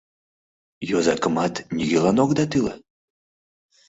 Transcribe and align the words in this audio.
Йозакымат 0.89 1.53
нигӧлан 1.75 2.17
огыда 2.23 2.45
тӱлӧ? 2.51 2.73